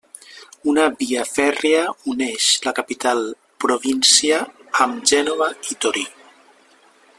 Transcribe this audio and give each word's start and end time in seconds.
Una 0.71 0.85
via 1.01 1.25
fèrria 1.31 1.83
uneix 2.13 2.47
la 2.65 2.73
capital 2.79 3.23
província 3.67 4.41
amb 4.87 5.07
Gènova 5.13 5.53
i 5.75 5.81
Torí. 5.85 6.07